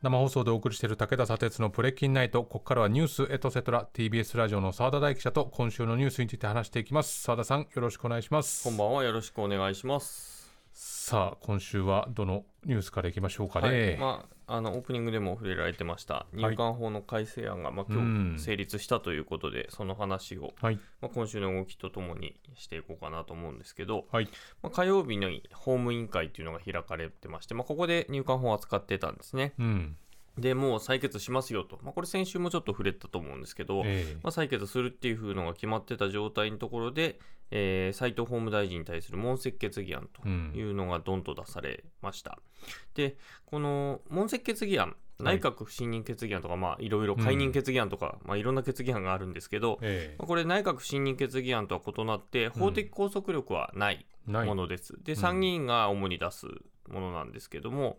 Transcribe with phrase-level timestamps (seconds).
[0.00, 2.44] 生放送でお送りしている武田砂鉄のプレッキンナイト。
[2.44, 7.22] ここからはニュースエトセトラ TBS ラジオの澤田大記者と今週のニュースについて話していきます。
[7.22, 8.62] 澤田さんよろしくお願いします。
[8.62, 9.02] こんばんは。
[9.02, 10.37] よろしくお願いします。
[11.08, 16.26] さあ今週はどのニュースからいきましょうかね、はい、まあ、あのオープニングでも触れられてました。
[16.34, 24.28] 入管法の改正案が、まあ、今日成立したということで、その話を、はい、まあ、今週の動きとともにしていこうかなと思うんですけど、はい、
[24.62, 29.54] まあ、火曜日に法務委員会というのが開かれてまして、まあ、ここで入管法を扱ってたんですね。
[29.58, 29.96] うん。
[30.36, 37.18] でもう採決しますよと、まあ、これ先週もちょっと触れたと思うんですけど、えー、まあ、採決するっていうのが決まってた状態のところで、
[37.50, 42.38] えー、斉藤法務大臣に対する問責決議案というのがどんと出されました。
[42.38, 43.16] うん、で、
[43.46, 54.94] この問責決議案、内閣不信任決議案とか、まあ、いろいろ解任決議案とか、うん、まあ、いろんな決議案があるんですけど、えー、これ、内閣不信任決議案とは異なって、法的拘束力はないものです。
[55.02, 56.46] で、参議院が主に出す
[56.88, 57.98] ものなんですけども、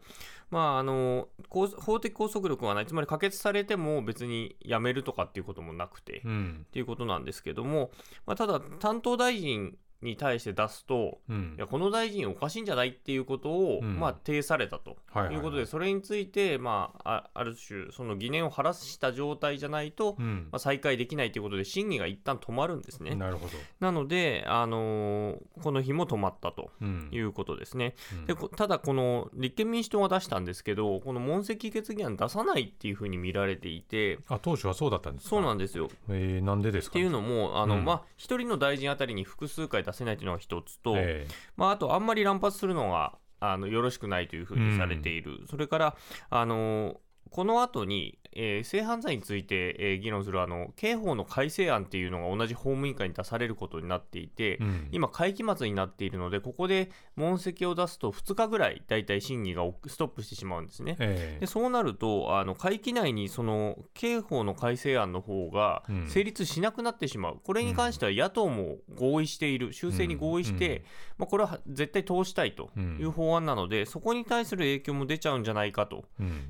[0.52, 7.92] まあ、あの法的拘束力はない、つまり可決されても別にやめるとかっていうこともなくて、うん、っていうことなんですけども、
[8.26, 14.98] まあ、ただ、担当大臣に対して出すと、うん、いやこの大臣おかしいんじゃないっていうことを、うん、まあ、提されたと
[15.32, 23.16] いうことで、それについて、まあ、ある種その疑念を晴らした状態じゃないと、うん、まあ、再開できないということで審議が一旦止まるんですね。
[23.16, 23.52] なるほど。
[23.80, 26.72] なので、あのー、この日も止まったと
[27.12, 27.96] いうことですね。
[28.26, 35.30] でただ、この立憲民主党が出したんですけどこの問責決議案出さないっていうふうに見られていてあ当初はそうだったんですか？
[35.30, 35.90] そうなんですよ。
[36.10, 36.92] えー、なんでですか？
[36.92, 45.96] っていうのもあの、まあ、1人の大臣あたりに複数回出せないというのが一つと、えー、まあ、あとあんまり乱発するのがあのよろしくないというふうにされている、うん、それから
[46.30, 47.00] あの
[47.32, 60.96] この後に、えー、性犯罪について、えー、議論するあの刑法の改正案っていうのが同じ法務委員会に出されることになっていて、うん、今、会期末になっているので、ここで問責を出すと2日ぐらい、大体審議がストップしてしまうんですね。
[61.00, 70.84] えー、でそうなると、あの会期内にその刑法の改正案の方が成立しなくなってしまう、うん、これに関しては野党も合意している、修正に合意して、うん、
[71.20, 72.70] まあ、これは絶対通したいと
[73.00, 76.06] いう法案なので、そこに対する影響も出ちゃうんじゃないかと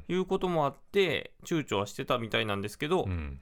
[0.07, 3.39] いうこともあって、躊躇はしてたみたいなんですけど、うん。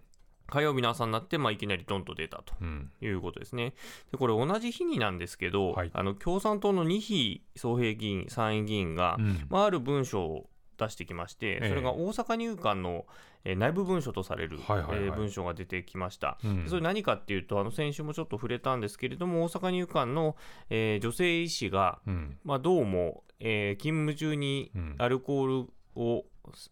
[0.50, 2.54] 火曜日の朝になって、まあ、いきなりドンと出たと
[3.02, 3.74] いうことですね。
[4.12, 13.06] でこれ、同じ日になんですけど、はい、あの共産党の二比総平議員、参院議員が、うん、まあ、ある文書を出してきまして、それが大阪入管の、
[13.44, 20.38] えー、内部文書とされる、えー、文書が出てきました、うん、それ何かっていうと、あの先週もちょっと触れたんですけれども、大阪入管の、
[20.70, 26.26] えー、女性医師が、うん、まあ、どうも、えー、勤務中にアルコールを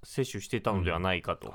[0.04, 1.52] 摂取してたのではないかと。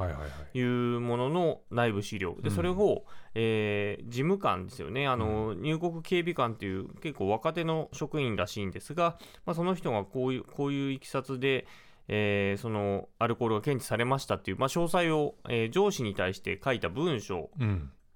[0.55, 3.05] いうものの内部資料、でそれを、
[3.35, 5.07] えー、事務官ですよね。
[5.07, 11.67] あの、入国警備官という結構若手の職員らしいんですが、まあ、その人がこういうこういういきさつで、
[12.09, 17.51] えー、そのアルコールが検知されましたっていう、まあ、詳細を、えー、上司に対して書いた文章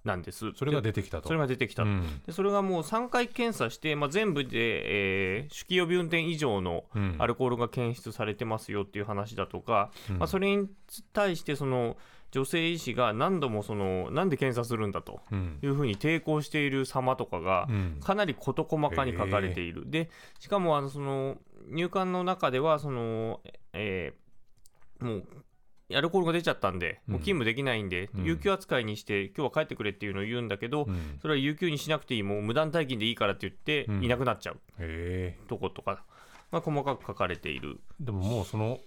[0.05, 0.53] なんです。
[0.53, 1.27] それが出てきたと。
[1.27, 6.85] それが出てきた、うん、でそれがもう3回検査して、まあ、全部で、えー、酒気帯び運転以上の
[7.17, 10.67] アルコールが検出されてますよっていう話だとか、うん、まあ、それに
[11.13, 11.97] 対してその
[12.31, 15.21] 女性医師が何度もそのなんで検査するんだと
[15.63, 17.67] いうふうに抵抗している様とかが
[18.03, 21.37] かなり事細かに書かれている、うん、でしかもあのその
[21.69, 23.39] 入管の中ではその、
[23.71, 25.25] えー、もう
[25.93, 34.59] アルコールが出ちゃったんで、もう勤務できないんで、うん、有給扱いにして、今日は帰ってくれっていうのを言うんだけど、うん、それは有給にしなくていい、もう無断退勤でいいからって言って、いなくなっちゃう、
[35.47, 36.03] とことか、
[36.51, 37.79] まあ、細かく書かれている。
[37.99, 38.79] でももうその、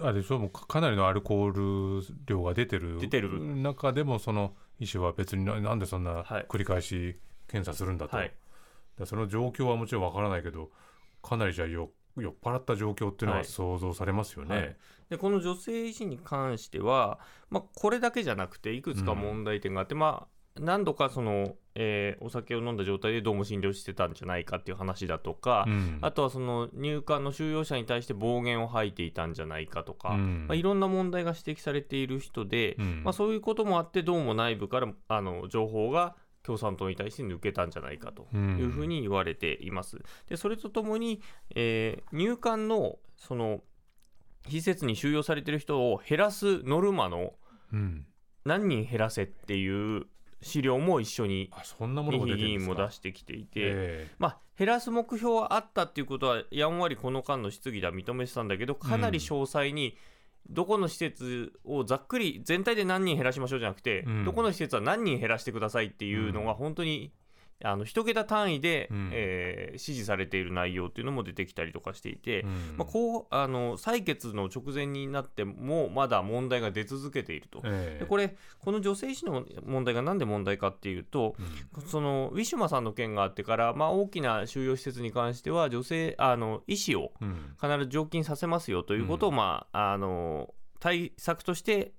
[0.00, 3.40] あれでしょ、もうかなりのアルコール量が出てる出てる。
[3.56, 8.32] 中でも、その医師は別になんでそんな繰り返し検査するんだと、はい、
[9.04, 10.70] その状況はもちろんわからないけど、
[11.22, 14.54] かなりじゃあよ酔っ払った状況っていうのは想像されますよね。
[14.54, 14.64] はい。
[14.64, 14.76] はい、
[15.10, 17.18] でこの女性医師に関しては、
[17.50, 39.98] まあ、これだけじゃなくていくつか問題点があって、うん、まあ、何度かその、えー、お酒を飲んだ状態でどうも診療してたんじゃないかっていう話だとか、うん、あとはその入管の収容者に対して暴言を吐いていたんじゃないかとか、うん、まあ、いろんな問題が指摘されている人で、まあ、そういうこともあってどうも内部からあの情報が共産党に対して抜けたんじゃないかというふうに言われています。
[40.28, 41.20] でそれとともに、
[41.54, 43.62] えー、入管のその
[44.48, 47.34] 施設に収容されている人を減らすノルマの
[48.44, 50.06] 何人減らせっていう
[50.42, 51.50] 資料も一緒に
[52.36, 59.96] 議員も出してきていて、まあ、減らす目標はあったっていうことはやんわりこの間の質疑では認めてたんだけどかなり詳細に、
[60.48, 67.12] どこの施設をざっくり全体で何人減らしましょうじゃなくて、うん、どこの施設は何人減らしてくださいっていうのが本当に
[67.64, 72.48] あの1桁単位で、うん、えー、指示されている内容っていうのも出てきたりとかしていて、うん、
[72.78, 81.36] まあ、こうあの採決の直前になってもまだ問題が出続けていると、えー、でこれこの女性医師の問題が何で問題かっていうと、
[81.74, 87.12] うん、そのウィシュマさんの件があってから、まあ、大きな収容施設に関しては女性あの医師を
[87.60, 91.92] 必ず常勤させますよということを、まあ、あの対策として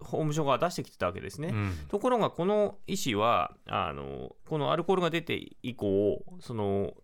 [0.00, 6.94] 法務省が出してきてたわけですね、うん、ところがこの医師はあのこのアルコールが出て以降その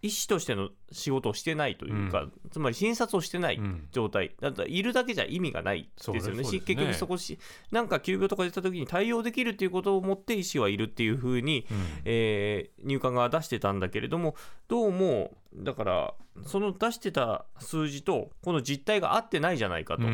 [0.00, 3.60] 医師としての仕事をしてないというか、うん、つまり診察をしてない
[3.90, 5.90] 状態、だったらいるだけじゃ意味がない。
[5.96, 6.44] ですよね、ね。
[6.44, 7.38] 結局そこし、
[7.72, 14.36] なんか急病とか出た時に対応できるということをもって医師はいるっていうふうに、うん、えー、入管が出してたんだけれども、
[14.68, 20.04] どうも、だから、その出してた数字とこの実態が合ってないじゃないかと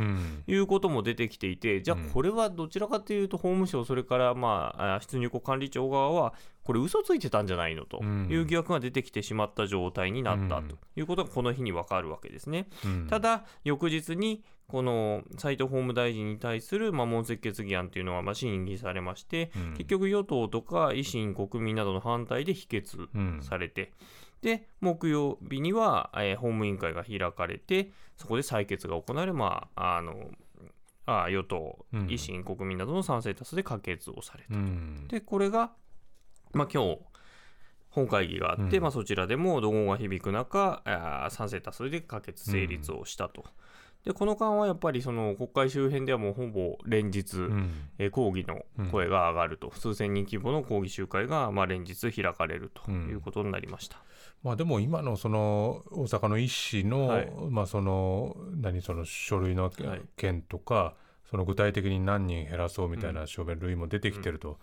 [0.51, 6.35] いうことも出てきていて、じゃあこれはどちらかというと法務省それからまあ出入国管理庁側は
[6.65, 12.69] これ嘘ついてたんじゃないのという疑惑が出てきてしまった状態になったということがこの日に分かるわけですね。
[13.09, 22.97] ただ翌日にこの斉藤法務大臣に対する、まあ、問責決議案というのはまあ審議されまして、結局与党とか維新、国民などの反対で否決
[23.43, 23.93] されて、
[24.41, 30.31] で木曜日には、えー、法務委員会が開かれてそこで採決が行われ、まあ、あの
[31.07, 34.59] あ与党、維新、国民などの賛成多数で可決をされたと。
[34.59, 35.73] うん、でこれが、
[36.55, 36.99] まあ、今日
[37.91, 43.45] 本会議があって、うん、まあ、そちらでも怒号が響く中あ賛成多数で可決成立をしたと。
[44.05, 53.97] でこの間はやっぱりその国会周辺ではもうほぼ連日、うん、え抗議の声が上がると、うん、数千人規模の抗議集会がまあ連日開かれるということになりました。
[54.43, 59.73] まあ、でも今のその大阪の医師の、はい、まあその何その書類の
[60.17, 64.57] 件とか、はい、その具体的に何人減らそうみたいな書面類も出てきてると、うん、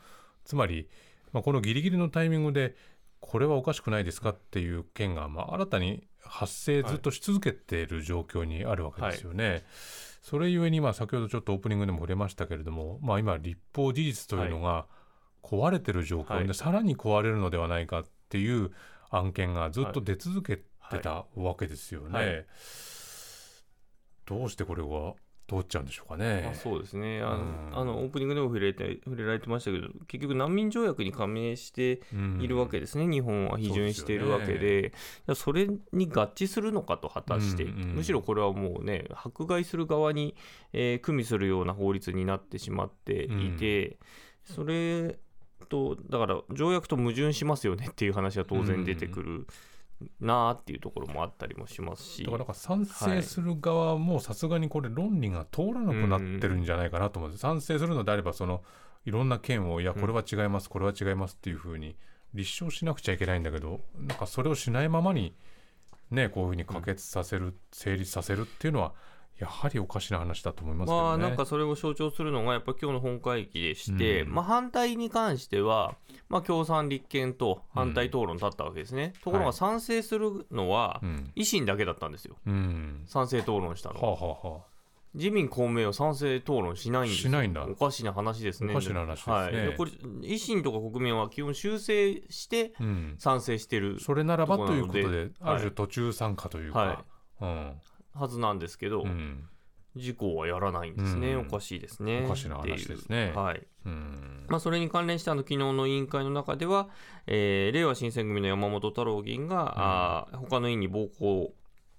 [0.46, 0.88] つまり、
[1.34, 2.76] まあ、このギリギリのタイミングで
[3.20, 9.50] これはおかしくないですかっていう件が、まあ、新たに発生ずっとし続けている状況にあるわけですよね。
[9.50, 9.64] はい、
[10.22, 14.88] それゆえに、まあ、先ほどちょっとオープニングでも触れましたけれども、まあ、今立法事実というのが
[15.44, 18.72] 壊れてる状況で、はい、さらに壊れるのではないかっていう
[19.10, 20.64] 案件がずっと出続けて
[21.00, 22.18] たわけですよね。
[22.18, 22.28] はい。
[22.28, 22.46] はい、
[24.26, 25.14] どうしてこれは
[25.48, 26.50] 通っちゃうんでしょうかね。
[26.52, 27.22] あそうですね。
[27.22, 32.02] あの、うん、あのオープニングでも触れて触れられてましたけど結局難民条約に加盟して
[32.40, 34.94] いるわけですね、うん、日本は批准しているわけで。
[35.26, 40.36] そ、ね、それに合致するのかと果たして、うんうん、むしろこれはもうね迫害する側に、
[40.74, 43.98] えー、組みするような法律になってしまっていて、
[44.44, 45.20] それ
[45.70, 49.48] とだから条約と矛盾しますよねっていう話は当然出てくる。
[50.20, 52.24] なーっていうところもあったりもしますし。
[52.24, 58.62] だから賛成する側もさすがにこれ論理が通らなくなってるんじゃないかなと思うんです、賛成するのであればその
[59.06, 61.96] いろんな件をいやこれは違います、これは違いますっていうふうに
[62.34, 65.36] 立証しなくちゃいけないんだけどなんかそれをしないままに
[66.10, 68.94] ねこういうふうに可決させる、成立させるっていうのは
[69.42, 75.96] やはりおかしな話だと思いますけど、ね、まあなんかそれを象徴するのがやっぱ今日の本会議でして、うん、まあ反対に関しては、
[76.30, 81.02] まあ、共産立憲と反対討論だったわけですね、うん、ところが賛成するのは
[81.36, 84.12] 維新だけだったんですよ、うん、賛成討論したのは。
[84.12, 84.72] はあはあ
[85.14, 87.66] 自民、公明は賛成討論しないんですしないんだ。
[87.66, 88.72] おかしな話ですね。
[88.72, 89.34] おかしな話ですね。
[89.34, 89.92] はい、これ
[90.22, 92.72] 維新とか国民は基本修正して
[93.18, 96.98] 賛成してる、それならばということで、ある種途中参加というか、はい。
[97.42, 97.74] うん、
[98.14, 99.48] はずなんですけど、うん、
[99.96, 102.24] 事故はやらないんですね、うん、おかしいですね。
[102.26, 103.32] おかしな話ですね。
[103.36, 103.66] はい。
[104.48, 106.90] まあ、それに関連してあの昨日の委員会の中では、
[107.28, 111.54] えー、令和新選組の山本太郎議員が、うん、あ他の委員に暴行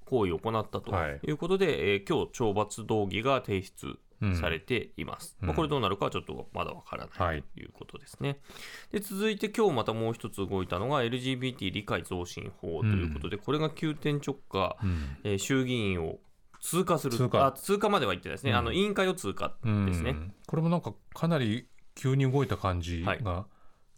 [0.04, 0.92] 行為を行ったと
[1.24, 1.30] い。
[1.30, 3.98] うことで、はい、えー、今日懲罰動議が提出
[4.34, 5.36] されています。
[5.40, 8.28] うん、まあ、これどうなるかはちょっとまだわからないということですね。
[8.28, 8.38] はい、
[8.92, 16.18] で続いて今日またもう一つ動いたのが LGBT 理解増進法ということで、これが急転直下、うん、えー、衆議院を
[16.60, 17.46] 通過する通過。
[17.46, 23.46] あ通過までは言ってないですね、うん、あの委員会を通過ですね、これもなんかかなり急に動いた感じが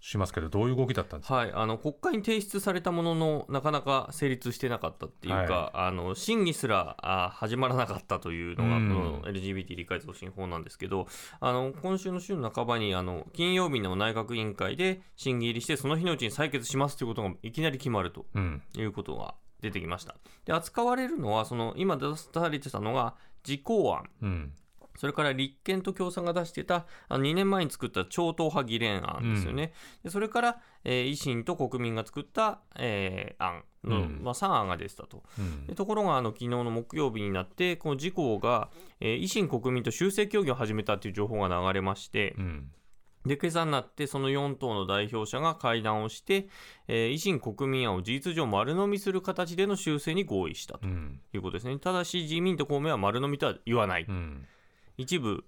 [0.04, 11.06] しますけど、はい、どういう動きだったんですか、はい、あの国会に提出されたもののなかなか成立してなかったっていうか、はい、あの審議すらあ始まらなかったというのが、この LGBT 理解増進法なんですけど、
[11.40, 18.26] あの今週の週の半ばにあの金曜日の内閣委員会で審議入りして、その日のうちに採決しますということがいきなり決まると
[18.76, 20.16] いうことが出てきました。
[20.44, 24.52] で扱われるのはその今出されてたのが事項案、うん、
[24.96, 29.72] それから立憲と共産が出してたあの2年前に作った超党派議連案ですよね。
[29.98, 35.22] うん、でそれから、えー、維新と国民が作った、えー、案の、うん、まあ、3案が出てたと。
[35.66, 38.70] でところがあの昨日の木曜日になってこの自公が、
[39.00, 42.36] えー、維新国民と修正協議を始めたという情報が流れまして。
[43.26, 46.48] で、今朝になってその4党の代表者が会談をして、
[46.88, 51.72] えー、維新国民案を事実上丸飲みする形での修正に合意したということですね。
[51.72, 54.04] うん、ただし自民と公明は丸飲みとは言わない。
[54.06, 54.46] うん、
[54.96, 55.44] 一部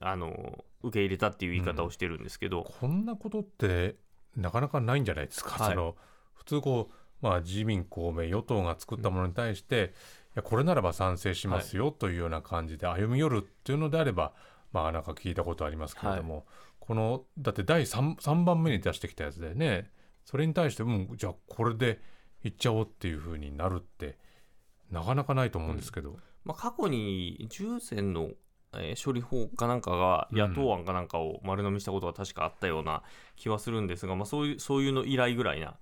[0.00, 3.96] あの受け入れたっていう言い方をしてるんですけど、うん、こんなことって
[4.36, 5.62] なかなかないんじゃないですか？
[5.64, 5.96] はい、その
[6.34, 9.94] 普通こうまあ、自民公明与党が作ったものに対して、
[10.34, 14.32] いやこれならば賛成しますよというような感じで歩み寄るっていうのであれば、
[14.72, 16.44] まあなんか聞いたことありますけれども、はい。
[16.80, 19.92] このだって第 3, 3番目に出してきたやつでね。
[20.24, 22.00] それに対してうんじゃあこれで
[22.42, 24.18] いっちゃおうっていうふうになるって
[24.90, 28.30] なかなかないと思うんですけど、うん、まあ、過去に重戦の
[28.74, 33.02] えー、処理法かなんかが野党案かなんかを丸飲みしたことが確かあったような
[33.36, 35.74] 気はするんですが、まあ、そういうそういうの依頼ぐらいな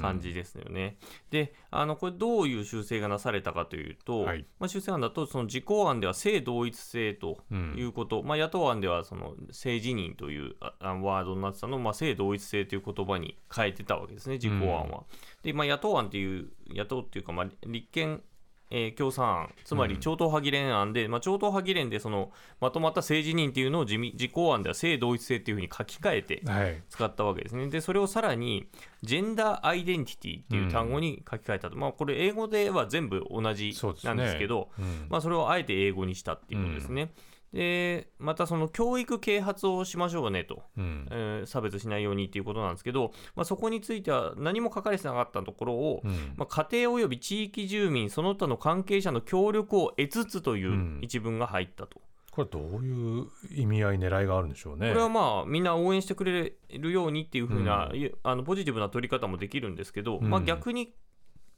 [0.00, 0.96] 感じですよね。
[1.00, 7.38] うん、であのこれどういう修正がなされたかというと、はい、まあ、修正案だとその事項案では性同一性と
[7.76, 14.84] いうこと、うん、まあ、野党案ではその性自認というワードになってたのを、まあ、性同一性という言葉に変えてたわけですね事項案は。
[14.84, 15.04] うん、
[15.42, 18.22] で、まあ、野党案っていう野党っていうか、まあ、立憲
[18.70, 26.42] えー、共産案、つまり超党派議連案で、うん、まあ、超党派議連でそのまとまった政治人っていうのを自実行案では性同一性っていうふうに書き換えて
[26.90, 27.62] 使ったわけですね。
[27.62, 28.68] はい、で、それをさらに、
[29.02, 34.88] ジェンダーアイデンティティっていう単語に書き換えたと、うん、まあ、これ、英語では全部同じなんですけど、そ、ね。
[34.88, 37.12] うん、まあ、それをあえて英語にしたっていうことですね。
[37.52, 52.00] でまたその教育啓発をしましょうねと、うん、えー、差別しないようにっていうことなんですけど、まあ、そこについては何も書かれてなかったところを、うん、まあ、家庭及び地域住民その他の関係者の協力を得つつという一文が入ったと。
[52.30, 54.90] これどういう意味合い狙いがあるんでしょうね。
[54.90, 60.94] これはまあみんな応援してくれるようにっていうふうな、うん、あのポジティブな取り方もできるんですけど、まあ、逆に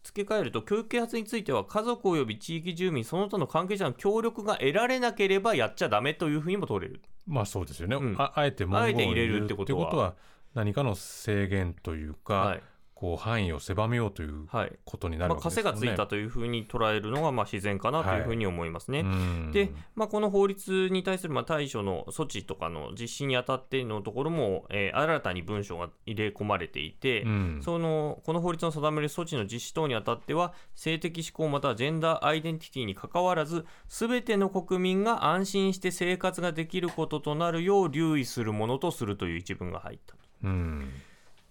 [0.02, 7.00] 付け替えると教育啓発については家族及び地域住民その他の関係者の協力が得られなければやっちゃだめというふうにも取れる。
[7.26, 10.14] まあそうですよね、うん、ああえて文言を入れるってことは
[10.54, 12.62] 何かの制限というか、はい、
[13.00, 14.46] こう範囲を狭めようという
[14.84, 19.04] ことになるわけですね、はいまあ、がついたというふうに捉えるのがまあ自然かなというふうに思いますね。
[19.04, 27.24] はい、で、まあ、この法律に対するまあ対処の措置とかの実施にあたってのところも、えー、新たに文書が入れ込まれていて、
[27.62, 40.14] そのこの法律の定める措置の実施等にあたっては性的指向またはジェンダーアイデンティティにかかわらずすべての国民が安心して生活ができることとなるよう留意するものとするという一文が入った。
[40.44, 40.90] うん。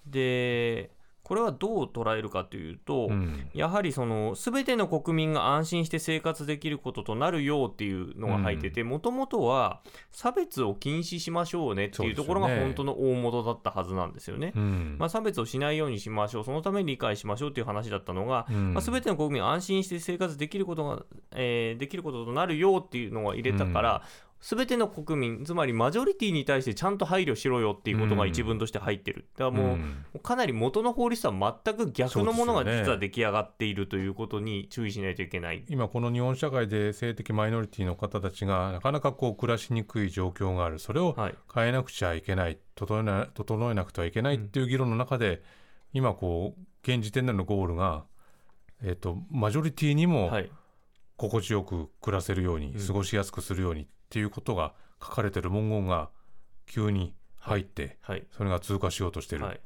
[0.05, 0.91] で
[1.29, 9.81] これはどう捉えるかというと、うん、やはりその全ての国民が安心して生活できることとなるようっていうのが入っててもともとは
[10.11, 14.53] 差別を禁止しましょうねっていうところが本当の大元だったはずなんですよね。
[14.97, 21.03] まあ、差別をしないようにしましょうそのために理解しましょうっていう話だったのが、うん、まあ、全ての国民安心して生活できることが、
[21.35, 24.01] えー、できることとなるよっていうのが入れたから、
[24.41, 29.25] すべての国民、つまりマジョリティに対してちゃんと配慮しろよっていうことが一文として入ってる。
[29.37, 29.77] だからもう、
[30.13, 35.57] うん、かなり元の法律とは全く逆のものが実は出来上がっているということに注意しないといけない。
[35.57, 40.79] ね、今この日本社会で性的マイノリティの方たちがなかなかこう暮らしにくい状況がある。
[40.79, 41.17] それを
[41.53, 42.57] 変えなくちゃいけない。
[42.75, 45.41] 整えな整えなくてはいけないっていう議論の中で、うん、
[45.95, 48.05] 今こう、現時点でのゴールが、
[48.81, 50.31] えっ、ー、と、マジョリティにも
[51.17, 56.09] 心地よく暮らせるように、過ごしやすくするようにっていうことが書かれてる文言が
[56.65, 59.59] 急に入って、はい、それが通過しようとしてる、はい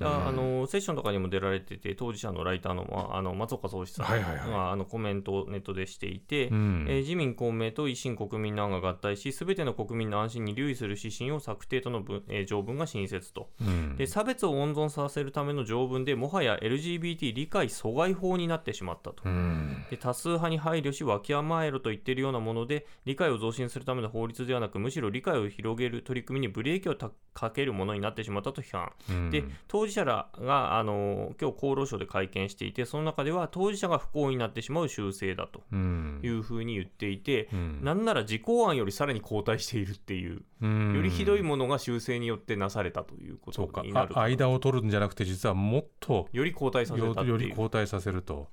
[0.00, 26.94] あのセッションとかにも出られてて、当事者のライターのあの松岡宗志さんが、はいはいはい、あのコメントをネットでしていて、うん、えー、自民、公明と維新、国民の案が合体し、すべての国民の安心に留意する指針を策定との文、えー、条文が新設と、うん、で、差別を温存させるための条文でもはや LGBT 理解阻害法になってしまったと、うん、で多数派に配慮し、わきまえろと言っているようなもので、理解を増進するための法律ではなく、むしろ理解を広げる取り組みにブレーキを
[27.34, 29.30] かけるものになってしまったと批判。
[29.30, 48.48] で当事者らがあの今日厚労省で会見していて、その中では当事者が不幸になってしまう修正だというふうに言っていて、うん、なんなら事項案よりさらに後退しているっていう、うん、よりひどいものが修正によってなされたということになると間を取るんじゃなくて、実はもっとより後退させたより後退させると。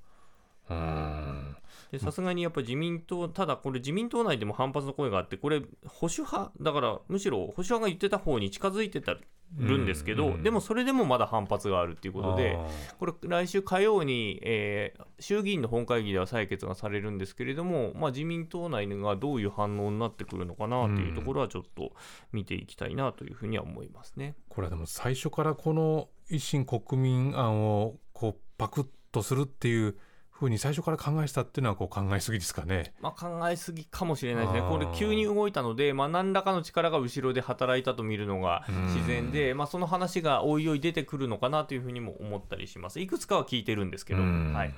[0.68, 1.56] うん。
[2.00, 9.16] さすがにやっぱり自民党、ただこれ自民党内でも反発の声があって、これ保守派、だからむしろ保守派が言ってた方に近づいてた
[9.56, 12.58] るんですけど、でもそれでもまだ反発があるっていうことで、
[12.98, 21.92] これ来週火曜に、えー、衆議院の本会議では採決がされるんですけれども、まあ、自民党内がどういう反応になってくるのかなというところはちょっと
[22.32, 24.36] 見ていきたいなというふうには思いますね。
[24.48, 29.96] これはでも最初からこの維新国民案をこうパクッとするっていう
[30.38, 32.92] ふうに最初から考えてたっていうのはこう考えすぎですかね。
[33.00, 38.64] まあ、考えすぎかもしれないですね、これ、急に動いたので、まあ、何らかの力が後ろで働いたと見るのが
[38.94, 43.00] 自然で、まあ、その話がおいおい出てくるのかなというふうにも思ったりします。
[43.00, 44.20] いくつかは聞いてるんですけど。
[44.20, 44.74] はい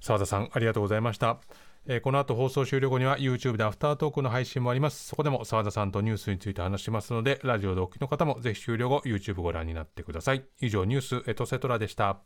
[0.00, 1.40] 澤田さんありがとうございました。
[1.86, 5.06] えー、この後放送終了後には YouTube でアフタートークの配信もあります。
[5.06, 10.44] そこでも澤田さんとニュースについて話しますので、ラジオでお聞きの方もぜひ終了後 YouTube ご覧になってください。
[10.60, 12.20] 以上ニュースエトセトラでした。